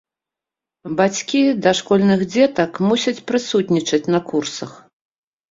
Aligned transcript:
Бацькі 1.01 1.41
дашкольных 1.65 2.19
дзетак 2.33 2.81
мусяць 2.89 3.15
прысутнічаць 3.29 4.03
на 4.17 4.25
курсах. 4.33 4.71